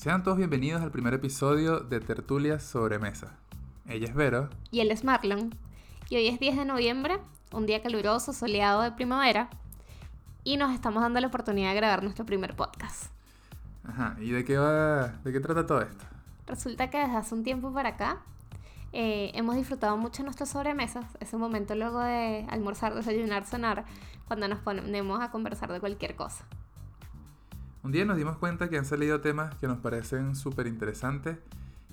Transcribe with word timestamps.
Sean 0.00 0.22
todos 0.22 0.38
bienvenidos 0.38 0.80
al 0.80 0.90
primer 0.90 1.12
episodio 1.12 1.80
de 1.80 2.00
Tertulias 2.00 2.62
sobre 2.62 2.98
Mesa. 2.98 3.36
Ella 3.86 4.06
es 4.06 4.14
Vero. 4.14 4.48
Y 4.70 4.80
él 4.80 4.90
es 4.90 5.04
Marlon. 5.04 5.54
Y 6.08 6.16
hoy 6.16 6.26
es 6.28 6.40
10 6.40 6.56
de 6.56 6.64
noviembre, 6.64 7.18
un 7.52 7.66
día 7.66 7.82
caluroso, 7.82 8.32
soleado 8.32 8.80
de 8.80 8.92
primavera. 8.92 9.50
Y 10.42 10.56
nos 10.56 10.72
estamos 10.72 11.02
dando 11.02 11.20
la 11.20 11.26
oportunidad 11.26 11.68
de 11.68 11.76
grabar 11.76 12.02
nuestro 12.02 12.24
primer 12.24 12.56
podcast. 12.56 13.12
Ajá, 13.84 14.16
¿y 14.18 14.30
de 14.30 14.42
qué 14.42 14.56
va, 14.56 15.08
de 15.08 15.32
qué 15.34 15.38
trata 15.38 15.66
todo 15.66 15.82
esto? 15.82 16.06
Resulta 16.46 16.88
que 16.88 16.96
desde 16.96 17.16
hace 17.16 17.34
un 17.34 17.44
tiempo 17.44 17.70
para 17.70 17.90
acá 17.90 18.22
eh, 18.94 19.32
hemos 19.34 19.56
disfrutado 19.56 19.98
mucho 19.98 20.22
nuestras 20.22 20.48
sobremesas, 20.48 21.04
ese 21.20 21.36
momento 21.36 21.74
luego 21.74 22.00
de 22.00 22.46
almorzar, 22.48 22.94
desayunar, 22.94 23.44
cenar, 23.44 23.84
cuando 24.26 24.48
nos 24.48 24.60
ponemos 24.60 25.20
a 25.20 25.30
conversar 25.30 25.70
de 25.70 25.78
cualquier 25.78 26.16
cosa. 26.16 26.46
Un 27.82 27.92
día 27.92 28.04
nos 28.04 28.18
dimos 28.18 28.36
cuenta 28.36 28.68
que 28.68 28.76
han 28.76 28.84
salido 28.84 29.22
temas 29.22 29.54
que 29.54 29.66
nos 29.66 29.78
parecen 29.78 30.36
súper 30.36 30.66
interesantes 30.66 31.38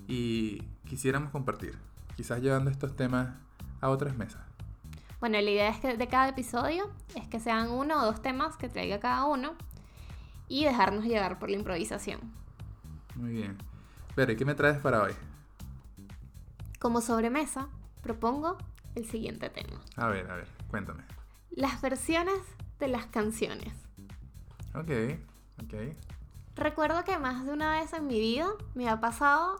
y 0.06 0.62
quisiéramos 0.86 1.30
compartir, 1.30 1.78
quizás 2.14 2.42
llevando 2.42 2.70
estos 2.70 2.94
temas 2.94 3.30
a 3.80 3.88
otras 3.88 4.14
mesas. 4.14 4.42
Bueno, 5.18 5.40
la 5.40 5.50
idea 5.50 5.70
es 5.70 5.80
que 5.80 5.96
de 5.96 6.06
cada 6.06 6.28
episodio 6.28 6.90
es 7.14 7.26
que 7.26 7.40
sean 7.40 7.70
uno 7.70 8.02
o 8.02 8.04
dos 8.04 8.20
temas 8.20 8.56
que 8.56 8.68
traiga 8.68 9.00
cada 9.00 9.24
uno 9.24 9.54
y 10.46 10.64
dejarnos 10.64 11.04
llevar 11.04 11.38
por 11.38 11.48
la 11.48 11.56
improvisación. 11.56 12.20
Muy 13.16 13.30
bien. 13.30 13.56
Pero, 14.14 14.36
¿qué 14.36 14.44
me 14.44 14.54
traes 14.54 14.78
para 14.78 15.02
hoy? 15.02 15.12
Como 16.78 17.00
sobremesa, 17.00 17.68
propongo 18.02 18.58
el 18.94 19.06
siguiente 19.06 19.48
tema. 19.48 19.80
A 19.96 20.08
ver, 20.08 20.30
a 20.30 20.36
ver, 20.36 20.48
cuéntame. 20.68 21.02
Las 21.50 21.80
versiones 21.80 22.38
de 22.78 22.88
las 22.88 23.06
canciones. 23.06 23.72
Ok. 24.74 24.90
Recuerdo 26.56 27.04
que 27.04 27.18
más 27.18 27.44
de 27.44 27.52
una 27.52 27.78
vez 27.78 27.92
en 27.92 28.06
mi 28.06 28.18
vida 28.18 28.48
me 28.74 28.88
ha 28.88 29.00
pasado 29.00 29.56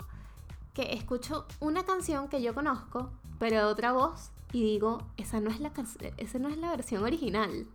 que 0.75 0.95
escucho 0.95 1.47
una 1.61 1.85
canción 1.85 2.29
que 2.29 2.43
yo 2.43 2.55
conozco, 2.55 3.11
pero 3.39 3.57
de 3.57 3.65
otra 3.65 3.93
voz, 3.93 4.31
y 4.53 4.63
digo, 4.63 4.99
esa 5.17 5.41
no 5.41 5.51
es 5.51 5.61
la, 5.61 5.73
esa 6.17 6.39
no 6.39 6.49
es 6.49 6.57
la 6.57 6.71
versión 6.71 7.03
original. 7.05 7.67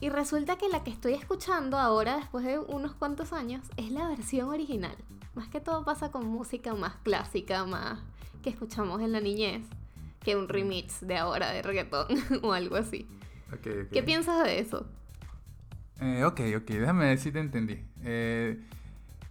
Y 0.00 0.08
resulta 0.08 0.56
que 0.56 0.68
la 0.68 0.82
que 0.82 0.90
estoy 0.90 1.14
escuchando 1.14 1.76
ahora, 1.76 2.16
después 2.16 2.44
de 2.44 2.58
unos 2.58 2.94
cuantos 2.94 3.32
años, 3.32 3.62
es 3.76 3.90
la 3.90 4.08
versión 4.08 4.48
original. 4.48 4.96
Más 5.34 5.48
que 5.48 5.60
todo 5.60 5.84
pasa 5.84 6.10
con 6.10 6.26
música 6.26 6.74
más 6.74 6.96
clásica, 7.02 7.64
más 7.66 8.00
que 8.42 8.50
escuchamos 8.50 9.00
en 9.00 9.12
la 9.12 9.20
niñez, 9.20 9.62
que 10.20 10.36
un 10.36 10.48
remix 10.48 11.06
de 11.06 11.16
ahora 11.16 11.50
de 11.50 11.62
reggaetón 11.62 12.06
o 12.42 12.52
algo 12.52 12.76
así. 12.76 13.06
¿Qué 13.92 14.02
piensas 14.02 14.44
de 14.44 14.60
eso? 14.60 14.86
Eh, 16.00 16.24
ok, 16.24 16.40
ok, 16.56 16.66
déjame 16.66 17.06
ver 17.06 17.18
si 17.18 17.30
te 17.30 17.40
entendí. 17.40 17.78
Eh, 18.02 18.60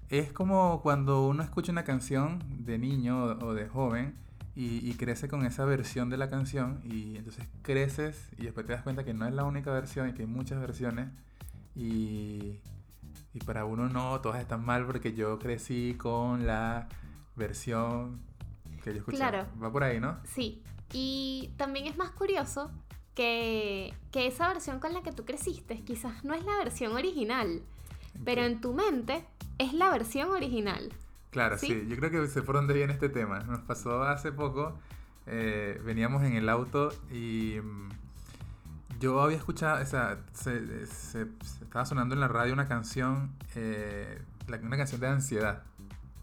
es 0.09 0.31
como 0.31 0.81
cuando 0.81 1.27
uno 1.27 1.43
escucha 1.43 1.71
una 1.71 1.83
canción 1.83 2.43
de 2.65 2.77
niño 2.77 3.23
o 3.23 3.53
de 3.53 3.67
joven 3.67 4.15
y, 4.55 4.93
crece 4.95 5.29
con 5.29 5.45
esa 5.45 5.63
versión 5.63 6.09
de 6.09 6.17
la 6.17 6.29
canción 6.29 6.81
y 6.83 7.15
entonces 7.15 7.47
creces 7.61 8.27
y 8.37 8.43
después 8.43 8.65
te 8.65 8.73
das 8.73 8.81
cuenta 8.83 9.05
que 9.05 9.13
no 9.13 9.25
es 9.25 9.33
la 9.33 9.45
única 9.45 9.71
versión 9.71 10.09
y 10.09 10.13
que 10.13 10.23
hay 10.23 10.27
muchas 10.27 10.59
versiones 10.59 11.07
y, 11.75 12.59
y 13.33 13.39
para 13.45 13.63
uno 13.63 13.87
no, 13.87 14.19
todas 14.19 14.41
están 14.41 14.65
mal 14.65 14.85
porque 14.85 15.13
yo 15.13 15.39
crecí 15.39 15.95
con 15.97 16.45
la 16.45 16.89
versión 17.37 18.19
que 18.83 18.91
yo 18.91 18.99
escuché. 18.99 19.17
Claro. 19.17 19.45
Va 19.63 19.71
por 19.71 19.83
ahí, 19.83 20.01
¿no? 20.01 20.17
Sí. 20.25 20.61
Y 20.91 21.53
también 21.55 21.87
es 21.87 21.95
más 21.95 22.11
curioso 22.11 22.69
que, 23.19 23.93
esa 24.13 24.47
versión 24.47 24.79
con 24.79 24.93
la 24.93 25.01
que 25.01 25.11
tú 25.11 25.25
creciste 25.25 25.81
quizás 25.81 26.23
no 26.23 26.33
es 26.33 26.45
la 26.45 26.57
versión 26.57 26.93
original, 26.93 27.61
pero 28.23 28.43
en 28.43 28.61
tu 28.61 28.73
mente 28.73 29.25
es 29.57 29.73
la 29.73 29.89
versión 29.89 30.29
original. 30.31 30.93
Claro, 31.29 31.57
¿Sí? 31.57 31.85
yo 31.87 31.97
creo 31.97 32.09
que 32.09 32.27
sé 32.27 32.41
por 32.41 32.55
dónde 32.55 32.73
viene 32.73 32.93
este 32.93 33.09
tema. 33.09 33.39
Nos 33.41 33.59
pasó 33.59 34.03
hace 34.03 34.31
poco, 34.31 34.79
eh, 35.27 35.81
veníamos 35.83 36.23
en 36.23 36.33
el 36.33 36.47
auto 36.47 36.93
y 37.11 37.59
mm, 37.61 37.89
yo 39.01 39.21
había 39.21 39.37
escuchado, 39.37 39.83
o 39.83 39.85
sea, 39.85 40.19
se, 40.33 40.63
estaba 41.61 41.85
sonando 41.85 42.15
en 42.15 42.21
la 42.21 42.29
radio 42.29 42.53
una 42.53 42.69
canción, 42.69 43.35
eh, 43.55 44.21
una 44.47 44.77
canción 44.77 45.01
de 45.01 45.07
ansiedad. 45.07 45.63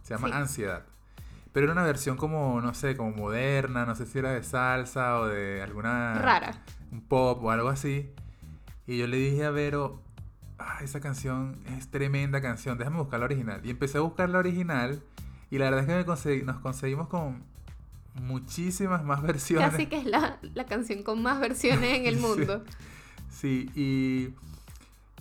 Se 0.03 0.15
llama 0.15 0.35
Ansiedad. 0.35 0.87
Pero 1.53 1.65
era 1.65 1.73
una 1.73 1.85
versión 1.85 2.17
como, 2.17 2.61
no 2.61 2.73
sé, 2.75 2.97
como 2.97 3.11
moderna, 3.11 3.85
no 3.85 3.95
sé 3.95 4.07
si 4.07 4.19
era 4.19 4.31
de 4.31 4.43
salsa 4.43 5.21
o 5.21 5.27
de 5.27 5.63
alguna... 5.63 6.15
Rara 6.15 6.55
un 6.93 7.01
pop 7.01 7.43
o 7.43 7.51
algo 7.51 7.69
así. 7.69 8.11
Y 8.87 8.99
yo 8.99 9.07
le 9.07 9.17
dije 9.17 9.45
a 9.45 9.51
Vero, 9.51 10.03
ah, 10.59 10.79
esa 10.83 11.01
canción 11.01 11.59
es 11.77 11.89
tremenda 11.91 12.41
canción, 12.41 12.79
déjame 12.79 12.99
buscar 12.99 13.21
la 13.21 13.27
original. 13.27 13.61
Y 13.65 13.71
empecé 13.71 13.99
a 13.99 14.03
buscar 14.03 14.29
la 14.31 14.39
original 14.39 15.03
y 15.51 15.59
la 15.59 15.71
verdad 15.71 16.01
es 16.01 16.23
que 16.23 16.43
nos 16.43 16.59
conseguimos 16.59 17.09
con 17.09 17.45
muchísimas 18.15 19.05
más 19.05 19.23
versiones. 19.23 19.71
Casi 19.71 19.87
que 19.87 19.99
es 19.99 20.07
la, 20.07 20.39
canción 20.69 21.03
con 21.03 21.23
más 21.23 21.41
versiones 21.41 21.99
en 21.99 22.07
el 22.07 22.17
mundo. 22.21 22.65
sí, 23.31 23.71
y, 23.75 24.35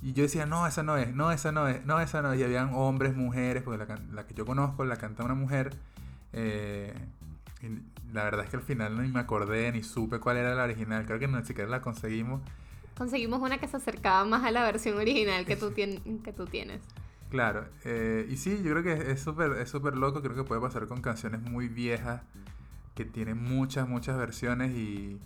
y, 0.02 0.14
yo 0.14 0.24
decía, 0.24 0.46
no, 0.46 0.66
esa 0.66 0.84
no 0.84 0.98
es, 0.98 1.14
no, 1.14 1.32
esa 1.32 1.52
no 1.52 1.68
es, 1.68 1.86
no, 1.86 2.00
esa 2.00 2.22
no 2.22 2.34
es. 2.34 2.40
Y 2.40 2.44
habían 2.44 2.72
hombres, 2.74 3.16
mujeres, 3.16 3.64
porque 3.64 3.86
la, 4.12 4.26
que 4.26 4.34
yo 4.34 4.46
conozco 4.46 4.86
la 4.86 4.98
canta 4.98 5.24
una 5.24 5.36
mujer. 5.36 5.76
Eh, 6.34 6.94
la 8.14 8.24
verdad 8.24 8.46
es 8.46 8.50
que 8.50 8.58
al 8.58 8.64
final 8.64 9.02
ni 9.02 9.10
me 9.10 9.20
acordé 9.20 9.72
ni 9.72 9.84
supe 9.84 10.20
cuál 10.20 10.38
era 10.38 10.56
la 10.56 10.64
original. 10.64 11.06
Creo 11.06 11.20
que 11.20 11.28
ni 11.28 11.44
siquiera 11.44 11.70
la 11.70 11.82
conseguimos. 11.82 12.42
Conseguimos 12.98 13.42
una 13.42 13.58
que 13.58 13.68
se 13.68 13.78
acercaba 13.78 14.24
más 14.26 14.44
a 14.44 14.52
la 14.52 14.64
versión 14.64 14.98
original 14.98 15.46
que 15.46 15.56
tú, 15.56 15.74
que 15.74 16.34
tú 16.36 16.46
tienes. 16.46 16.82
Claro, 17.30 17.68
eh, 17.84 18.26
y 18.30 18.38
sí, 18.38 18.62
yo 18.64 18.72
creo 18.72 18.84
que 18.84 19.12
es 19.12 19.20
súper 19.20 19.54
es 19.54 19.70
super 19.70 19.98
loco, 19.98 20.22
creo 20.22 20.36
que 20.36 20.44
puede 20.44 20.62
pasar 20.62 20.88
con 20.88 21.02
canciones 21.02 21.42
muy 21.42 21.68
viejas 21.68 22.22
que 22.94 23.04
tienen 23.04 23.42
muchas, 23.42 23.90
muchas 23.90 24.18
versiones 24.18 24.72
y, 24.72 25.20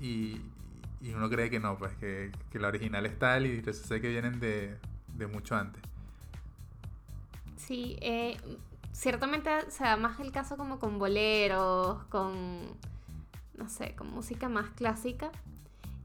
y, 0.00 0.40
uno 1.14 1.28
cree 1.30 1.48
que 1.48 1.60
no, 1.60 1.76
pues 1.78 1.92
que, 1.94 2.32
la 2.54 2.68
original 2.68 3.06
es 3.06 3.18
tal 3.18 3.46
y 3.46 3.62
sé 3.72 4.00
que 4.00 4.08
vienen 4.08 4.40
de, 4.40 4.76
de 5.16 5.26
mucho 5.28 5.54
antes. 5.54 5.82
Sí, 7.56 7.96
eh, 8.00 8.36
ciertamente 8.92 9.50
se 9.70 9.84
da 9.84 9.96
más 9.96 10.20
el 10.20 10.30
caso 10.30 10.56
como 10.56 10.78
con 10.78 10.98
boleros, 10.98 12.04
con, 12.04 12.32
no 13.54 13.68
sé, 13.68 13.94
con 13.96 14.12
música 14.12 14.48
más 14.48 14.70
clásica. 14.70 15.30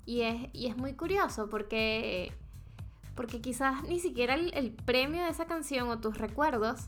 Y 0.05 0.21
es, 0.21 0.49
y 0.53 0.67
es 0.67 0.77
muy 0.77 0.93
curioso 0.93 1.49
porque, 1.49 2.31
porque 3.15 3.41
quizás 3.41 3.83
ni 3.83 3.99
siquiera 3.99 4.35
el, 4.35 4.71
premio 4.71 5.23
de 5.23 5.29
esa 5.29 5.45
canción 5.45 5.89
o 5.89 5.99
tus 5.99 6.17
recuerdos 6.17 6.87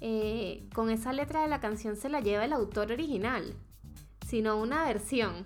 eh, 0.00 0.68
con 0.74 0.90
esa 0.90 1.12
letra 1.12 1.42
de 1.42 1.48
la 1.48 1.60
canción 1.60 1.94
se 1.94 2.08
la 2.08 2.20
lleva 2.20 2.44
el 2.44 2.52
autor 2.52 2.90
original, 2.90 3.54
sino 4.26 4.56
una 4.56 4.84
versión. 4.84 5.44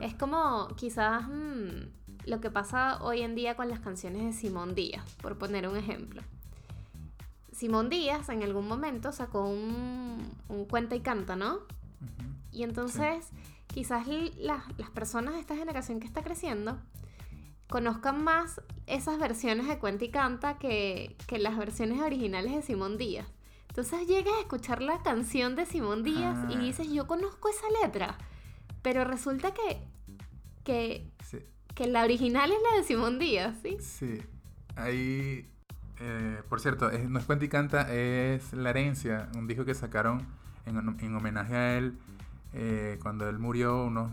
Es 0.00 0.14
como 0.14 0.68
quizás 0.76 1.28
mm, 1.28 2.26
lo 2.26 2.40
que 2.40 2.50
pasa 2.50 3.02
hoy 3.02 3.22
en 3.22 3.34
día 3.34 3.56
con 3.56 3.68
las 3.68 3.80
canciones 3.80 4.24
de 4.24 4.32
Simón 4.32 4.74
Díaz, 4.74 5.04
por 5.20 5.36
poner 5.38 5.68
un 5.68 5.76
ejemplo. 5.76 6.22
Simón 7.58 7.88
Díaz 7.88 8.28
en 8.28 8.44
algún 8.44 8.68
momento 8.68 9.10
sacó 9.10 9.44
un, 9.44 10.30
un 10.48 10.64
cuenta 10.66 10.94
y 10.94 11.00
canta, 11.00 11.34
¿no? 11.34 11.58
Y 12.52 12.62
entonces 12.62 13.30
quizás 13.66 14.06
las 14.36 14.90
personas 14.94 15.34
de 15.34 15.40
esta 15.40 15.56
generación 15.56 15.98
que 15.98 16.06
está 16.06 16.22
creciendo 16.22 16.78
conozcan 17.68 18.22
más 18.22 18.62
esas 18.86 19.18
versiones 19.18 19.66
de 19.66 19.80
cuenta 19.80 20.04
y 20.04 20.10
canta 20.10 20.56
que, 20.58 21.16
las 21.36 21.58
versiones 21.58 22.00
originales 22.00 22.54
de 22.54 22.62
Simón 22.62 22.96
Díaz. 22.96 23.26
Entonces 23.70 24.06
llegas 24.06 24.34
a 24.34 24.40
escuchar 24.40 24.80
la 24.80 25.02
canción 25.02 25.56
de 25.56 25.66
Simón 25.66 26.04
Díaz 26.04 26.38
y 26.48 26.54
ah. 26.54 26.60
dices, 26.60 26.92
yo 26.92 27.08
conozco 27.08 27.48
esa 27.48 27.66
letra, 27.82 28.18
pero 28.82 29.02
resulta 29.04 29.52
que, 29.52 29.82
que, 30.62 31.10
que 31.74 31.88
la 31.88 32.04
original 32.04 32.52
es 32.52 32.58
la 32.70 32.78
de 32.78 32.84
Simón 32.84 33.18
Díaz, 33.18 33.56
¿sí? 33.64 33.78
Sí, 33.80 34.22
ahí 34.76 35.50
eh, 36.00 36.42
por 36.48 36.60
cierto, 36.60 36.90
no 37.08 37.18
es 37.18 37.24
Cuenta 37.24 37.44
y 37.44 37.48
Canta, 37.48 37.92
es 37.92 38.52
La 38.52 38.70
Herencia, 38.70 39.28
un 39.36 39.46
disco 39.46 39.64
que 39.64 39.74
sacaron 39.74 40.26
en, 40.66 41.14
homenaje 41.14 41.56
a 41.56 41.78
él 41.78 41.94
eh, 42.52 42.98
cuando 43.02 43.28
él 43.28 43.38
murió, 43.38 43.84
unos, 43.84 44.10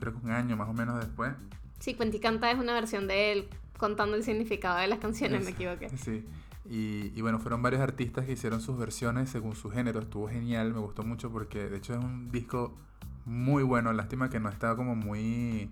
creo 0.00 0.12
que 0.12 0.26
un 0.26 0.32
año 0.32 0.56
más 0.56 0.68
o 0.68 0.72
menos 0.72 0.98
después. 0.98 1.32
Sí, 1.78 1.94
Cuenta 1.94 2.16
y 2.16 2.20
Canta 2.20 2.50
es 2.50 2.58
una 2.58 2.72
versión 2.72 3.06
de 3.06 3.32
él 3.32 3.48
contando 3.78 4.16
el 4.16 4.24
significado 4.24 4.78
de 4.78 4.88
las 4.88 4.98
canciones, 4.98 5.44
me 5.44 5.50
equivoqué. 5.50 5.88
Sí. 5.96 6.26
Y, 6.68 7.12
y, 7.16 7.20
bueno, 7.22 7.38
fueron 7.38 7.62
varios 7.62 7.80
artistas 7.80 8.26
que 8.26 8.32
hicieron 8.32 8.60
sus 8.60 8.78
versiones 8.78 9.30
según 9.30 9.56
su 9.56 9.70
género. 9.70 10.00
Estuvo 10.00 10.28
genial, 10.28 10.72
me 10.72 10.80
gustó 10.80 11.02
mucho 11.02 11.30
porque 11.30 11.68
de 11.68 11.78
hecho 11.78 11.94
es 11.94 11.98
un 11.98 12.30
disco 12.30 12.76
muy 13.24 13.62
bueno. 13.62 13.92
Lástima 13.92 14.30
que 14.30 14.38
no 14.40 14.48
estaba 14.50 14.76
como 14.76 14.94
muy... 14.94 15.70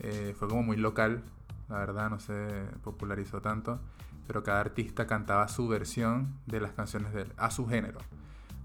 Eh, 0.00 0.34
fue 0.38 0.48
como 0.48 0.62
muy 0.62 0.76
local, 0.76 1.22
la 1.68 1.78
verdad, 1.78 2.08
no 2.08 2.20
se 2.20 2.64
popularizó 2.82 3.40
tanto 3.42 3.80
pero 4.28 4.44
cada 4.44 4.60
artista 4.60 5.06
cantaba 5.06 5.48
su 5.48 5.66
versión 5.66 6.38
de 6.46 6.60
las 6.60 6.72
canciones 6.72 7.14
de 7.14 7.22
él, 7.22 7.32
a 7.38 7.50
su 7.50 7.66
género. 7.66 7.98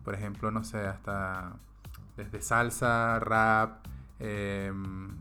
Por 0.04 0.14
ejemplo, 0.14 0.52
no 0.52 0.66
sé, 0.66 0.80
hasta 0.80 1.54
desde 2.18 2.42
salsa, 2.42 3.18
rap, 3.22 3.88
em, 4.20 5.16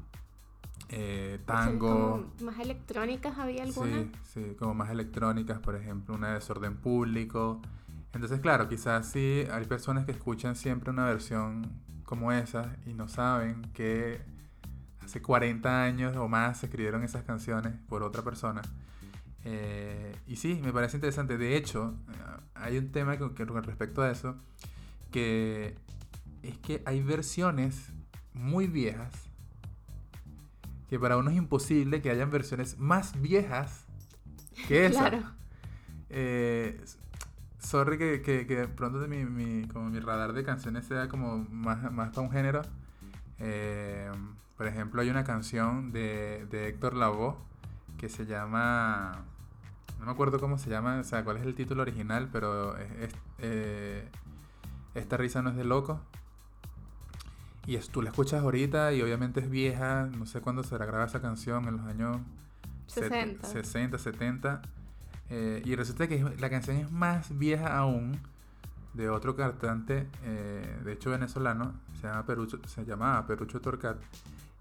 eh, 0.88 1.38
tango. 1.46 2.32
Más 2.42 2.58
electrónicas 2.58 3.38
había 3.38 3.62
algunas. 3.62 3.94
Sí, 3.94 4.10
sí, 4.24 4.56
como 4.58 4.74
más 4.74 4.90
electrónicas, 4.90 5.60
por 5.60 5.76
ejemplo, 5.76 6.16
una 6.16 6.28
de 6.30 6.34
desorden 6.34 6.76
público. 6.76 7.62
Entonces, 8.12 8.40
claro, 8.40 8.68
quizás 8.68 9.06
sí 9.06 9.46
hay 9.50 9.64
personas 9.66 10.04
que 10.04 10.10
escuchan 10.10 10.56
siempre 10.56 10.90
una 10.90 11.04
versión 11.04 11.70
como 12.04 12.32
esa 12.32 12.76
y 12.84 12.94
no 12.94 13.06
saben 13.06 13.62
que 13.72 14.20
hace 15.04 15.22
40 15.22 15.84
años 15.84 16.16
o 16.16 16.26
más 16.26 16.58
se 16.58 16.66
escribieron 16.66 17.04
esas 17.04 17.22
canciones 17.22 17.74
por 17.88 18.02
otra 18.02 18.22
persona. 18.22 18.60
Eh, 19.44 20.14
y 20.26 20.36
sí, 20.36 20.60
me 20.62 20.72
parece 20.72 20.96
interesante. 20.96 21.38
De 21.38 21.56
hecho, 21.56 21.94
hay 22.54 22.78
un 22.78 22.92
tema 22.92 23.18
con, 23.18 23.34
con 23.34 23.62
respecto 23.62 24.02
a 24.02 24.10
eso, 24.10 24.36
que 25.10 25.76
es 26.42 26.58
que 26.58 26.82
hay 26.86 27.02
versiones 27.02 27.92
muy 28.34 28.66
viejas 28.66 29.32
que 30.92 30.98
para 30.98 31.16
uno 31.16 31.30
es 31.30 31.38
imposible 31.38 32.02
que 32.02 32.10
hayan 32.10 32.30
versiones 32.30 32.78
más 32.78 33.18
viejas 33.18 33.86
que 34.68 34.84
esa. 34.88 35.08
Claro. 35.08 35.22
Eh, 36.10 36.84
sorry 37.58 37.96
que, 37.96 38.20
que, 38.20 38.68
pronto 38.68 39.00
de 39.00 39.08
mi, 39.08 39.24
mi, 39.24 39.66
como 39.68 39.88
mi 39.88 40.00
radar 40.00 40.34
de 40.34 40.44
canciones 40.44 40.84
sea 40.84 41.08
como 41.08 41.38
más, 41.48 41.90
más 41.90 42.10
para 42.10 42.20
un 42.20 42.30
género. 42.30 42.60
Eh, 43.38 44.10
por 44.58 44.66
ejemplo, 44.66 45.00
hay 45.00 45.08
una 45.08 45.24
canción 45.24 45.92
de, 45.92 46.46
de 46.50 46.68
Héctor 46.68 46.92
Lavoe 46.92 47.36
que 48.02 48.08
se 48.08 48.26
llama... 48.26 49.12
No 50.00 50.06
me 50.06 50.10
acuerdo 50.10 50.40
cómo 50.40 50.58
se 50.58 50.68
llama, 50.68 50.98
o 50.98 51.04
sea, 51.04 51.22
cuál 51.22 51.36
es 51.36 51.44
el 51.44 51.54
título 51.54 51.82
original, 51.82 52.28
pero 52.32 52.76
es, 52.76 53.14
eh, 53.38 54.08
Esta 54.96 55.16
risa 55.16 55.40
no 55.40 55.50
es 55.50 55.56
de 55.56 55.62
loco. 55.62 56.00
Y 57.64 57.76
es, 57.76 57.90
tú 57.90 58.02
la 58.02 58.10
escuchas 58.10 58.42
ahorita 58.42 58.92
y 58.92 59.02
obviamente 59.02 59.38
es 59.38 59.48
vieja, 59.48 60.08
no 60.18 60.26
sé 60.26 60.40
cuándo 60.40 60.64
se 60.64 60.76
la 60.76 60.84
graba 60.84 61.04
esa 61.04 61.22
canción, 61.22 61.68
en 61.68 61.76
los 61.76 61.86
años 61.86 62.16
60, 62.88 63.46
60 63.46 63.98
70. 63.98 64.62
y 65.64 65.76
resulta 65.76 66.08
que 66.08 66.24
la 66.40 66.50
canción 66.50 66.78
es 66.78 66.90
más 66.90 67.38
vieja 67.38 67.78
aún 67.78 68.18
de 68.94 69.10
otro 69.10 69.36
cantante, 69.36 70.08
eh, 70.24 70.80
de 70.84 70.92
hecho 70.92 71.10
venezolano, 71.10 71.74
se, 72.00 72.08
llama 72.08 72.26
Perucho, 72.26 72.58
se 72.66 72.84
llamaba 72.84 73.24
Perucho 73.28 73.60
Torcat. 73.60 73.96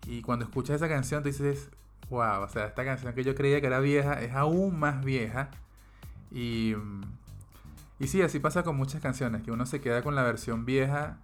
Y 0.06 0.22
cuando 0.22 0.46
escuchas 0.46 0.76
esa 0.76 0.88
canción, 0.88 1.24
tú 1.24 1.30
dices, 1.30 1.72
wow, 2.10 2.44
o 2.44 2.50
sea, 2.50 2.66
esta 2.66 2.84
canción 2.84 3.14
que 3.14 3.24
yo 3.24 3.36
creía 3.36 3.62
que 3.62 3.68
era 3.68 3.80
vieja 3.80 4.22
es 4.22 4.34
aún 4.34 4.80
más 4.80 5.04
vieja. 5.04 5.50
Y, 6.32 6.76
y 8.00 8.08
sí, 8.08 8.22
así 8.22 8.40
pasa 8.40 8.64
con 8.64 8.76
muchas 8.76 9.02
canciones, 9.02 9.44
que 9.44 9.52
uno 9.52 9.66
se 9.66 9.82
queda 9.82 10.02
con 10.02 10.16
la 10.16 10.24
versión 10.24 10.66
vieja 10.66 11.18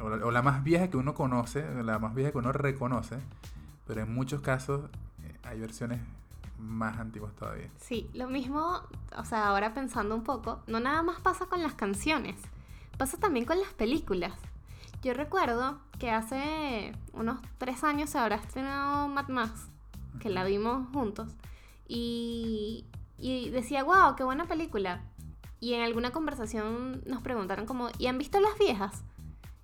o 0.00 0.30
la, 0.30 0.42
más 0.42 0.64
vieja 0.64 0.88
que 0.88 0.96
uno 0.96 1.14
conoce, 1.14 1.64
la 1.82 1.98
más 1.98 2.14
vieja 2.14 2.32
que 2.32 2.38
uno 2.38 2.52
reconoce, 2.52 3.18
pero 3.86 4.02
en 4.02 4.12
muchos 4.12 4.40
casos 4.40 4.90
eh, 5.22 5.36
hay 5.44 5.60
versiones 5.60 6.00
más 6.58 6.98
antiguas 6.98 7.34
todavía. 7.34 7.68
Sí, 7.78 8.08
lo 8.14 8.28
mismo, 8.28 8.82
o 9.16 9.24
sea, 9.24 9.48
ahora 9.48 9.74
pensando 9.74 10.14
un 10.14 10.24
poco, 10.24 10.62
no 10.66 10.80
nada 10.80 11.02
más 11.02 11.20
pasa 11.20 11.46
con 11.46 11.62
las 11.62 11.74
canciones, 11.74 12.36
pasa 12.96 13.18
también 13.18 13.44
con 13.44 13.60
las 13.60 13.72
películas. 13.72 14.32
Yo 15.02 15.14
recuerdo 15.14 15.80
que 15.98 16.10
hace 16.10 16.92
unos 17.12 17.40
tres 17.58 17.82
años 17.82 18.10
se 18.10 18.18
habrá 18.18 18.36
estrenado 18.36 19.08
Mad 19.08 19.28
Max, 19.28 19.68
que 20.20 20.30
la 20.30 20.44
vimos 20.44 20.88
juntos, 20.92 21.28
y, 21.86 22.86
y 23.18 23.50
decía, 23.50 23.84
wow, 23.84 24.16
qué 24.16 24.24
buena 24.24 24.46
película. 24.46 25.02
Y 25.60 25.74
en 25.74 25.82
alguna 25.82 26.10
conversación 26.10 27.02
nos 27.06 27.22
preguntaron 27.22 27.66
como, 27.66 27.88
¿y 27.98 28.06
han 28.06 28.18
visto 28.18 28.40
las 28.40 28.58
viejas? 28.58 29.04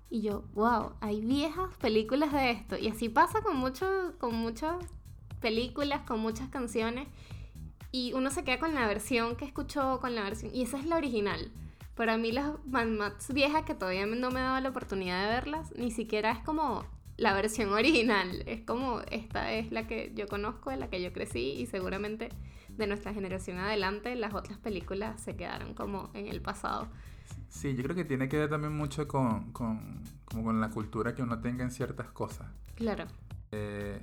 Y 0.09 0.21
yo, 0.21 0.43
wow, 0.53 0.93
hay 1.01 1.21
viejas 1.21 1.75
películas 1.77 2.31
de 2.31 2.51
esto. 2.51 2.77
Y 2.77 2.87
así 2.87 3.09
pasa 3.09 3.41
con, 3.41 3.57
mucho, 3.57 4.13
con 4.17 4.33
muchas 4.33 4.77
películas, 5.39 6.01
con 6.07 6.19
muchas 6.19 6.49
canciones. 6.49 7.07
Y 7.91 8.13
uno 8.13 8.29
se 8.31 8.43
queda 8.43 8.59
con 8.59 8.73
la 8.73 8.87
versión 8.87 9.35
que 9.35 9.45
escuchó, 9.45 9.99
con 9.99 10.15
la 10.15 10.23
versión. 10.23 10.55
Y 10.55 10.61
esa 10.61 10.79
es 10.79 10.85
la 10.85 10.95
original. 10.95 11.51
Para 11.95 12.17
mí 12.17 12.31
las 12.31 12.53
más 12.65 13.33
viejas 13.33 13.63
que 13.63 13.75
todavía 13.75 14.05
no 14.05 14.31
me 14.31 14.39
he 14.39 14.43
dado 14.43 14.61
la 14.61 14.69
oportunidad 14.69 15.21
de 15.21 15.33
verlas, 15.33 15.73
ni 15.75 15.91
siquiera 15.91 16.31
es 16.31 16.39
como 16.39 16.85
la 17.19 17.33
versión 17.33 17.71
original. 17.71 18.43
Es 18.45 18.61
como 18.61 19.01
esta 19.11 19.53
es 19.53 19.71
la 19.71 19.87
que 19.87 20.11
yo 20.15 20.27
conozco, 20.27 20.71
en 20.71 20.79
la 20.79 20.89
que 20.89 21.01
yo 21.01 21.13
crecí 21.13 21.51
y 21.51 21.65
seguramente 21.65 22.29
de 22.69 22.87
nuestra 22.87 23.13
generación 23.13 23.57
adelante 23.57 24.15
las 24.15 24.33
otras 24.33 24.57
películas 24.57 25.19
se 25.21 25.35
quedaron 25.35 25.73
como 25.73 26.09
en 26.13 26.27
el 26.27 26.41
pasado. 26.41 26.87
Sí, 27.49 27.75
yo 27.75 27.83
creo 27.83 27.95
que 27.95 28.05
tiene 28.05 28.29
que 28.29 28.37
ver 28.37 28.49
también 28.49 28.73
mucho 28.73 29.07
con, 29.07 29.51
con, 29.51 30.01
como 30.25 30.45
con 30.45 30.61
la 30.61 30.69
cultura 30.69 31.13
que 31.13 31.21
uno 31.21 31.39
tenga 31.39 31.63
en 31.63 31.71
ciertas 31.71 32.09
cosas. 32.11 32.47
Claro. 32.75 33.05
Eh, 33.51 33.99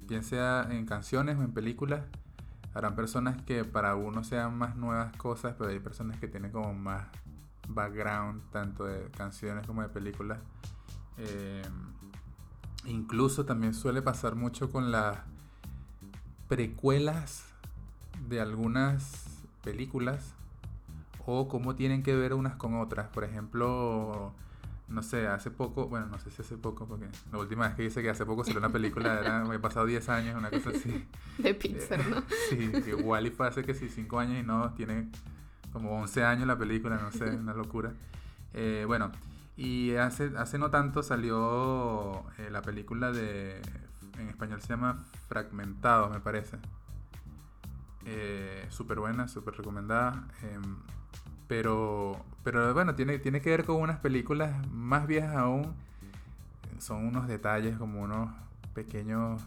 bien 0.00 0.24
sea 0.24 0.68
en 0.70 0.84
canciones 0.84 1.38
o 1.38 1.42
en 1.42 1.52
películas, 1.52 2.02
habrán 2.74 2.94
personas 2.94 3.40
que 3.42 3.64
para 3.64 3.96
uno 3.96 4.24
sean 4.24 4.58
más 4.58 4.76
nuevas 4.76 5.16
cosas, 5.16 5.54
pero 5.56 5.70
hay 5.70 5.78
personas 5.78 6.18
que 6.18 6.28
tienen 6.28 6.50
como 6.50 6.74
más 6.74 7.06
background, 7.68 8.42
tanto 8.50 8.84
de 8.84 9.10
canciones 9.10 9.66
como 9.66 9.82
de 9.82 9.88
películas. 9.88 10.38
Eh, 11.18 11.61
incluso 12.84 13.44
también 13.44 13.74
suele 13.74 14.02
pasar 14.02 14.34
mucho 14.34 14.70
con 14.70 14.90
las 14.90 15.18
precuelas 16.48 17.44
de 18.28 18.40
algunas 18.40 19.26
películas 19.62 20.34
o 21.26 21.48
cómo 21.48 21.74
tienen 21.74 22.02
que 22.02 22.14
ver 22.14 22.34
unas 22.34 22.56
con 22.56 22.74
otras. 22.80 23.08
Por 23.08 23.24
ejemplo, 23.24 24.32
no 24.88 25.02
sé, 25.02 25.26
hace 25.26 25.50
poco, 25.50 25.88
bueno, 25.88 26.06
no 26.06 26.18
sé 26.18 26.30
si 26.30 26.42
hace 26.42 26.56
poco, 26.56 26.86
porque 26.86 27.06
la 27.30 27.38
última 27.38 27.66
vez 27.66 27.76
que 27.76 27.82
dice 27.82 28.02
que 28.02 28.10
hace 28.10 28.26
poco 28.26 28.44
salió 28.44 28.58
una 28.58 28.72
película, 28.72 29.20
era, 29.20 29.44
he 29.54 29.58
pasado 29.58 29.86
10 29.86 30.08
años, 30.08 30.36
una 30.36 30.50
cosa 30.50 30.70
así. 30.70 31.06
De 31.38 31.54
Pixar, 31.54 32.06
¿no? 32.08 32.22
sí, 32.50 32.70
que 32.84 32.94
Wally 32.94 33.30
fue 33.30 33.46
hace 33.46 33.64
que 33.64 33.74
sí, 33.74 33.88
5 33.88 34.18
años 34.18 34.42
y 34.42 34.46
no, 34.46 34.72
tiene 34.74 35.08
como 35.72 35.98
11 36.00 36.24
años 36.24 36.46
la 36.46 36.58
película, 36.58 36.98
no 36.98 37.10
sé, 37.12 37.24
una 37.30 37.54
locura. 37.54 37.92
Eh, 38.52 38.84
bueno, 38.86 39.10
y 39.56 39.94
hace, 39.96 40.32
hace 40.36 40.58
no 40.58 40.70
tanto 40.70 41.02
salió 41.02 42.24
eh, 42.38 42.48
la 42.50 42.62
película 42.62 43.12
de, 43.12 43.60
en 44.18 44.28
español 44.28 44.60
se 44.60 44.68
llama 44.68 45.04
Fragmentado, 45.28 46.08
me 46.10 46.20
parece. 46.20 46.58
Eh, 48.04 48.66
súper 48.70 48.98
buena, 48.98 49.28
súper 49.28 49.54
recomendada. 49.54 50.26
Em, 50.42 50.76
pero, 51.48 52.24
pero 52.42 52.72
bueno, 52.74 52.94
tiene, 52.94 53.18
tiene 53.18 53.40
que 53.40 53.50
ver 53.50 53.64
con 53.64 53.76
unas 53.76 53.98
películas 53.98 54.66
más 54.68 55.06
viejas 55.06 55.36
aún. 55.36 55.74
Son 56.78 57.06
unos 57.06 57.28
detalles 57.28 57.76
como 57.76 58.02
unos 58.02 58.30
pequeños, 58.74 59.42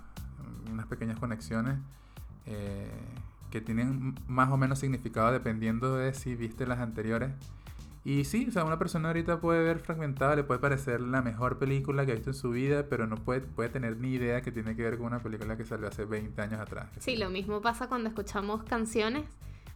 unas 0.72 0.86
pequeñas 0.86 1.20
conexiones 1.20 1.78
eh, 2.46 2.92
que 3.52 3.60
tienen 3.60 4.16
más 4.28 4.50
o 4.52 4.58
menos 4.58 4.80
significado 4.80 5.32
dependiendo 5.32 5.96
de 5.96 6.14
si 6.14 6.36
viste 6.36 6.66
las 6.66 6.80
anteriores. 6.80 7.32
Y 8.06 8.24
sí, 8.24 8.46
o 8.48 8.52
sea, 8.52 8.64
una 8.64 8.78
persona 8.78 9.10
ahorita 9.10 9.42
puede 9.42 9.64
ver 9.64 9.80
fragmentada, 9.80 10.36
le 10.36 10.44
puede 10.44 10.60
parecer 10.60 11.02
la 11.02 11.24
mejor 11.24 11.58
película 11.58 12.06
que 12.06 12.12
ha 12.12 12.16
visto 12.16 12.30
en 12.30 12.36
su 12.36 12.52
vida, 12.52 12.86
pero 12.88 13.08
no 13.08 13.16
puede, 13.16 13.42
puede 13.42 13.70
tener 13.70 13.98
ni 13.98 14.14
idea 14.14 14.44
que 14.44 14.52
tiene 14.52 14.76
que 14.76 14.84
ver 14.84 14.98
con 14.98 15.08
una 15.08 15.24
película 15.24 15.58
que 15.58 15.66
salió 15.66 15.88
hace 15.88 16.06
20 16.06 16.40
años 16.40 16.60
atrás. 16.60 16.88
Sí, 17.00 17.18
lo 17.18 17.32
mismo 17.32 17.62
pasa 17.62 17.90
cuando 17.90 18.08
escuchamos 18.08 18.64
canciones 18.64 19.26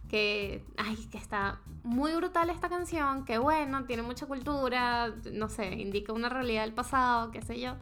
que, 0.08 0.64
ay, 0.76 1.08
que 1.10 1.18
está 1.18 1.60
muy 1.82 2.14
brutal 2.14 2.50
esta 2.50 2.68
canción, 2.68 3.24
que 3.24 3.38
bueno, 3.38 3.84
tiene 3.86 4.02
mucha 4.02 4.26
cultura, 4.26 5.12
no 5.32 5.48
sé, 5.48 5.74
indica 5.74 6.12
una 6.12 6.28
realidad 6.28 6.62
del 6.62 6.72
pasado, 6.72 7.32
qué 7.32 7.42
sé 7.42 7.60
yo, 7.60 7.74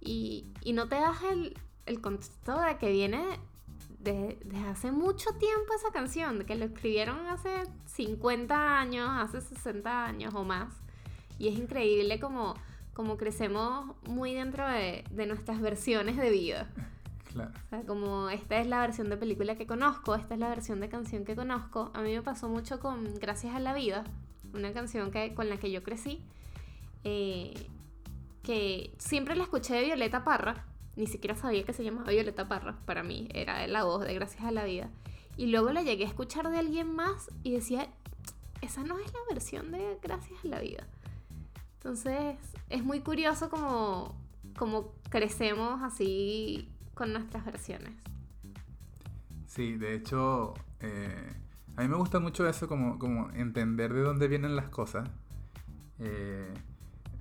y, 0.00 0.46
y 0.62 0.72
no 0.72 0.88
te 0.88 0.96
das 0.96 1.22
el, 1.30 1.56
el, 1.86 2.00
contexto 2.00 2.60
de 2.60 2.78
que 2.78 2.90
viene 2.90 3.24
desde 4.04 4.38
de 4.44 4.58
hace 4.68 4.92
mucho 4.92 5.30
tiempo 5.32 5.72
esa 5.74 5.90
canción, 5.90 6.38
de 6.38 6.46
que 6.46 6.54
lo 6.54 6.66
escribieron 6.66 7.26
hace 7.26 7.64
50 7.86 8.78
años, 8.78 9.08
hace 9.10 9.40
60 9.40 10.06
años 10.06 10.34
o 10.34 10.44
más, 10.44 10.72
y 11.38 11.48
es 11.48 11.58
increíble 11.58 12.20
como, 12.20 12.54
como 12.92 13.16
crecemos 13.16 13.96
muy 14.06 14.34
dentro 14.34 14.68
de, 14.68 15.04
de 15.10 15.26
nuestras 15.26 15.60
versiones 15.60 16.16
de 16.16 16.30
vida. 16.30 16.68
O 17.34 17.68
sea, 17.68 17.82
como 17.84 18.28
esta 18.28 18.60
es 18.60 18.68
la 18.68 18.78
versión 18.80 19.10
de 19.10 19.16
película 19.16 19.56
que 19.56 19.66
conozco, 19.66 20.14
esta 20.14 20.34
es 20.34 20.40
la 20.40 20.48
versión 20.48 20.78
de 20.78 20.88
canción 20.88 21.24
que 21.24 21.34
conozco. 21.34 21.90
A 21.92 22.00
mí 22.00 22.14
me 22.14 22.22
pasó 22.22 22.48
mucho 22.48 22.78
con 22.78 23.12
Gracias 23.18 23.56
a 23.56 23.58
la 23.58 23.74
Vida, 23.74 24.04
una 24.52 24.72
canción 24.72 25.10
que, 25.10 25.34
con 25.34 25.48
la 25.48 25.56
que 25.56 25.72
yo 25.72 25.82
crecí, 25.82 26.22
eh, 27.02 27.52
que 28.44 28.94
siempre 28.98 29.34
la 29.34 29.42
escuché 29.42 29.74
de 29.74 29.84
Violeta 29.84 30.22
Parra, 30.22 30.64
ni 30.96 31.06
siquiera 31.06 31.34
sabía 31.34 31.64
que 31.64 31.72
se 31.72 31.84
llamaba 31.84 32.10
Violeta 32.10 32.48
Parra, 32.48 32.78
para 32.84 33.02
mí 33.02 33.28
era 33.34 33.66
la 33.66 33.84
voz 33.84 34.04
de 34.04 34.14
Gracias 34.14 34.44
a 34.44 34.50
la 34.50 34.64
Vida. 34.64 34.90
Y 35.36 35.46
luego 35.46 35.72
la 35.72 35.82
llegué 35.82 36.04
a 36.04 36.08
escuchar 36.08 36.50
de 36.50 36.58
alguien 36.58 36.94
más 36.94 37.30
y 37.42 37.52
decía, 37.52 37.88
esa 38.60 38.82
no 38.84 38.98
es 38.98 39.12
la 39.12 39.18
versión 39.28 39.72
de 39.72 39.98
Gracias 40.02 40.44
a 40.44 40.48
la 40.48 40.60
Vida. 40.60 40.86
Entonces 41.74 42.36
es 42.70 42.84
muy 42.84 43.00
curioso 43.00 43.50
como, 43.50 44.16
como 44.56 44.92
crecemos 45.10 45.82
así 45.82 46.70
con 46.94 47.12
nuestras 47.12 47.44
versiones. 47.44 47.92
Sí, 49.46 49.76
de 49.76 49.94
hecho, 49.94 50.54
eh, 50.80 51.32
a 51.76 51.82
mí 51.82 51.88
me 51.88 51.96
gusta 51.96 52.20
mucho 52.20 52.48
eso, 52.48 52.68
como, 52.68 52.98
como 52.98 53.30
entender 53.30 53.92
de 53.92 54.00
dónde 54.00 54.28
vienen 54.28 54.56
las 54.56 54.68
cosas. 54.68 55.08
Eh, 55.98 56.52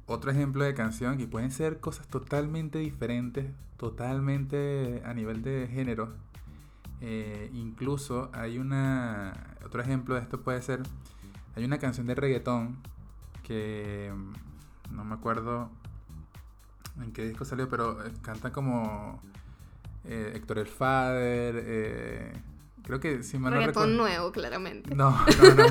otro 0.05 0.31
ejemplo 0.31 0.63
de 0.63 0.73
canción 0.73 1.17
que 1.17 1.27
pueden 1.27 1.51
ser 1.51 1.79
cosas 1.79 2.07
totalmente 2.07 2.79
diferentes, 2.79 3.47
totalmente 3.77 5.01
a 5.05 5.13
nivel 5.13 5.41
de 5.43 5.67
género. 5.71 6.13
Eh, 7.01 7.49
incluso 7.53 8.29
hay 8.33 8.57
una. 8.57 9.55
Otro 9.65 9.81
ejemplo 9.81 10.15
de 10.15 10.21
esto 10.21 10.41
puede 10.41 10.61
ser. 10.61 10.81
Hay 11.55 11.65
una 11.65 11.77
canción 11.79 12.07
de 12.07 12.15
reggaetón 12.15 12.77
que. 13.43 14.11
mm, 14.15 14.95
No 14.95 15.03
me 15.05 15.15
acuerdo 15.15 15.69
en 17.01 17.11
qué 17.11 17.25
disco 17.27 17.45
salió, 17.45 17.69
pero 17.69 18.05
eh, 18.05 18.11
canta 18.21 18.51
como. 18.51 19.21
eh, 20.05 20.33
Héctor 20.35 20.59
el 20.59 20.67
Fader. 20.67 22.33
Creo 22.83 22.99
que 22.99 23.23
si 23.23 23.37
mal 23.39 23.53
no 23.53 23.59
Reggaetón 23.59 23.89
recuerdo- 23.91 23.97
nuevo, 24.03 24.31
claramente. 24.31 24.93
no, 24.95 25.11
no, 25.11 25.53
no. 25.55 25.65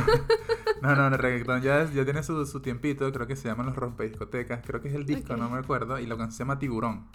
No, 0.82 0.96
no, 0.96 1.06
el 1.06 1.18
reggaetón 1.18 1.62
ya, 1.62 1.84
ya 1.84 2.04
tiene 2.04 2.24
su, 2.24 2.44
su 2.44 2.58
tiempito, 2.60 3.12
creo 3.12 3.26
que 3.28 3.36
se 3.36 3.46
llaman 3.46 3.66
los 3.66 3.76
rompediscotecas, 3.76 4.62
creo 4.66 4.80
que 4.80 4.88
es 4.88 4.94
el 4.94 5.06
disco, 5.06 5.36
no 5.36 5.48
me 5.48 5.58
acuerdo, 5.58 6.00
y 6.00 6.06
lo 6.06 6.18
que 6.18 6.28
se 6.32 6.38
llama 6.40 6.58
Tiburón. 6.58 7.06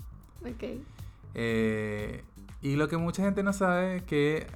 Ok. 0.41 0.63
Eh, 1.33 2.23
y 2.61 2.75
lo 2.77 2.87
que 2.87 2.95
mucha 2.97 3.23
gente 3.23 3.43
no 3.43 3.51
sabe 3.51 3.97
es 3.97 4.03
que 4.03 4.47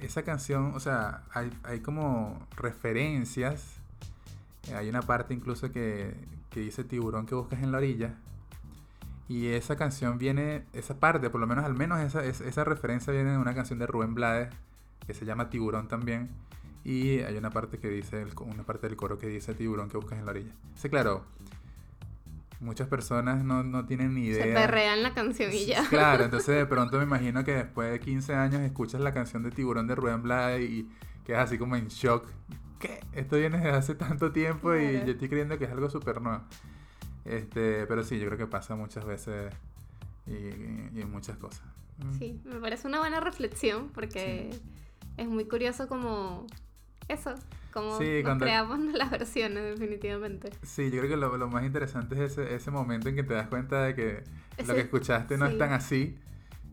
esa 0.00 0.22
canción, 0.22 0.72
o 0.74 0.80
sea, 0.80 1.24
hay, 1.34 1.50
hay 1.64 1.80
como 1.80 2.46
referencias, 2.56 3.76
eh, 4.68 4.74
hay 4.74 4.88
una 4.88 5.02
parte 5.02 5.34
incluso 5.34 5.72
que, 5.72 6.14
que 6.50 6.60
dice 6.60 6.84
tiburón 6.84 7.26
que 7.26 7.34
buscas 7.34 7.62
en 7.62 7.72
la 7.72 7.78
orilla. 7.78 8.14
Y 9.28 9.48
esa 9.48 9.76
canción 9.76 10.16
viene, 10.18 10.64
esa 10.72 10.94
parte, 10.98 11.28
por 11.30 11.40
lo 11.40 11.46
menos 11.46 11.64
al 11.64 11.74
menos 11.74 12.00
esa, 12.00 12.24
esa, 12.24 12.44
esa 12.44 12.64
referencia 12.64 13.12
viene 13.12 13.32
de 13.32 13.38
una 13.38 13.54
canción 13.54 13.78
de 13.78 13.86
Rubén 13.86 14.14
Blades 14.14 14.48
que 15.06 15.14
se 15.14 15.24
llama 15.24 15.50
Tiburón 15.50 15.88
también. 15.88 16.30
Y 16.84 17.18
hay 17.20 17.36
una 17.36 17.50
parte 17.50 17.78
que 17.78 17.88
dice, 17.90 18.24
una 18.40 18.62
parte 18.64 18.86
del 18.88 18.96
coro 18.96 19.18
que 19.18 19.26
dice 19.26 19.54
tiburón 19.54 19.88
que 19.90 19.96
buscas 19.98 20.18
en 20.18 20.24
la 20.24 20.30
orilla. 20.30 20.52
Sí, 20.76 20.88
claro, 20.88 21.24
muchas 22.60 22.88
personas 22.88 23.44
no, 23.44 23.62
no 23.62 23.84
tienen 23.86 24.14
ni 24.14 24.26
idea. 24.26 24.44
Se 24.44 24.52
perrean 24.52 25.02
la 25.02 25.12
canción 25.14 25.52
y 25.52 25.66
ya. 25.66 25.86
Claro, 25.88 26.24
entonces 26.24 26.56
de 26.56 26.66
pronto 26.66 26.96
me 26.98 27.04
imagino 27.04 27.44
que 27.44 27.52
después 27.54 27.90
de 27.92 28.00
15 28.00 28.34
años 28.34 28.60
escuchas 28.62 29.00
la 29.00 29.12
canción 29.12 29.42
de 29.42 29.50
Tiburón 29.50 29.86
de 29.86 29.94
Rubén 29.94 30.22
Blades 30.22 30.68
y 30.70 30.88
quedas 31.24 31.44
así 31.44 31.58
como 31.58 31.76
en 31.76 31.88
shock. 31.88 32.26
¿Qué? 32.78 33.00
Esto 33.12 33.36
viene 33.36 33.58
desde 33.58 33.70
hace 33.72 33.94
tanto 33.94 34.32
tiempo 34.32 34.74
y 34.74 34.88
Claro. 34.90 35.06
yo 35.06 35.12
estoy 35.12 35.28
creyendo 35.28 35.58
que 35.58 35.64
es 35.66 35.70
algo 35.70 35.90
súper 35.90 36.20
nuevo. 36.22 36.42
Este, 37.26 37.86
pero 37.86 38.02
sí, 38.02 38.18
yo 38.18 38.26
creo 38.26 38.38
que 38.38 38.46
pasa 38.46 38.74
muchas 38.74 39.04
veces 39.04 39.52
y, 40.26 40.32
y- 40.32 40.90
y 40.94 41.00
en 41.02 41.10
muchas 41.10 41.36
cosas. 41.36 41.62
Mm. 41.98 42.12
Sí, 42.18 42.40
me 42.44 42.56
parece 42.58 42.88
una 42.88 43.00
buena 43.00 43.20
reflexión 43.20 43.90
porque 43.90 44.48
es 45.20 45.28
muy 45.28 45.44
curioso 45.46 45.86
como 45.88 46.46
eso, 47.08 47.34
como 47.72 47.98
Sí, 47.98 48.04
nos 48.16 48.22
cuando- 48.24 48.44
creamos 48.46 48.78
las 48.94 49.10
versiones 49.10 49.62
definitivamente. 49.64 50.50
Sí, 50.62 50.90
yo 50.90 50.98
creo 51.00 51.10
que 51.10 51.16
lo, 51.16 51.36
lo 51.36 51.48
más 51.48 51.64
interesante 51.64 52.14
es 52.24 52.32
ese, 52.32 52.54
ese 52.54 52.70
momento 52.70 53.08
en 53.08 53.16
que 53.16 53.22
te 53.22 53.34
das 53.34 53.48
cuenta 53.48 53.82
de 53.84 53.94
que 53.94 54.24
lo 54.66 54.74
que 54.74 54.80
escuchaste 54.80 55.36
no 55.38 55.46
sí. 55.46 55.52
es 55.52 55.58
tan 55.58 55.72
así. 55.72 56.18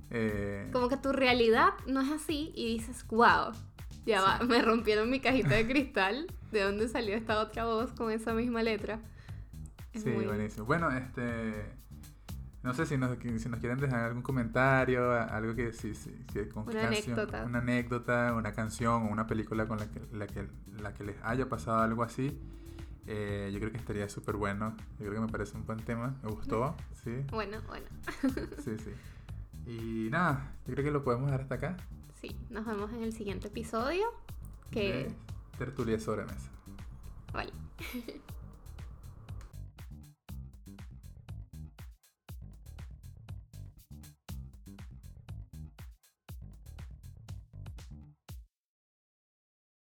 Eh, 0.09 0.69
Como 0.71 0.87
que 0.89 0.97
tu 0.97 1.11
realidad 1.11 1.69
no 1.85 2.01
es 2.01 2.11
así 2.11 2.51
y 2.55 2.77
dices, 2.77 3.05
wow, 3.07 3.51
ya 4.05 4.21
va, 4.21 4.39
me 4.45 4.61
rompieron 4.61 5.09
mi 5.09 5.19
cajita 5.19 5.49
de 5.55 5.67
cristal, 5.67 6.27
¿de 6.51 6.61
dónde 6.61 6.87
salió 6.87 7.15
esta 7.15 7.39
otra 7.41 7.65
voz 7.65 7.91
con 7.91 8.09
esa 8.11 8.33
misma 8.33 8.63
letra? 8.63 8.99
Es 9.93 10.03
Sí, 10.03 10.09
muy- 10.09 10.25
buenísimo. 10.25 10.65
Bueno, 10.65 10.89
este. 10.91 11.75
No 12.67 12.73
sé 12.73 12.85
si 12.85 12.97
nos, 12.97 13.17
si 13.17 13.47
nos 13.49 13.59
quieren 13.61 13.79
dejar 13.79 14.01
algún 14.03 14.21
comentario, 14.21 15.13
algo 15.13 15.55
que 15.55 15.71
sí, 15.71 15.93
que 16.33 16.49
con 16.49 16.63
Una 16.67 16.81
canción- 16.81 17.17
anécdota. 17.17 17.43
una 17.45 17.59
anécdota, 17.59 18.33
una 18.33 18.51
canción 18.51 19.03
o 19.03 19.07
una 19.09 19.25
película 19.25 19.67
con 19.67 19.77
la 19.79 19.89
que, 19.89 20.01
la 20.11 20.27
que, 20.27 20.47
la 20.81 20.93
que 20.93 21.03
les 21.05 21.15
haya 21.23 21.47
pasado 21.47 21.79
algo 21.81 22.03
así. 22.03 22.37
eh, 23.07 23.49
yo 23.53 23.59
creo 23.59 23.71
que 23.71 23.77
estaría 23.77 24.09
súper 24.09 24.35
bueno. 24.35 24.75
Yo 24.99 25.05
creo 25.05 25.13
que 25.13 25.19
me 25.21 25.27
parece 25.29 25.55
un 25.55 25.65
buen 25.65 25.79
tema. 25.79 26.13
Me 26.23 26.29
gustó. 26.29 26.75
Sí, 27.05 27.23
Bueno, 27.31 27.57
bueno, 27.67 27.85
sí, 28.65 28.75
sí. 28.77 28.91
Y 29.65 30.09
nada, 30.11 30.51
yo 30.67 30.73
creo 30.73 30.83
que 30.83 30.91
lo 30.91 31.03
podemos 31.05 31.27
dejar 31.27 31.41
hasta 31.43 31.55
acá. 31.55 31.77
sí, 32.19 32.35
nos 32.49 32.65
vemos 32.65 32.91
en 32.91 33.03
el 33.03 33.13
siguiente 33.13 33.47
episodio. 33.47 34.07
Que, 34.71 34.81
de 35.05 35.15
Tertulia 35.57 35.97
sobre 36.01 36.25
mesa. 36.25 36.49
vale. 37.31 37.53